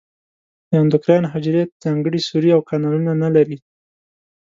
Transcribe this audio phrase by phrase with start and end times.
[0.69, 3.57] د اندوکراین حجرې ځانګړي سوري او کانالونه نه لري.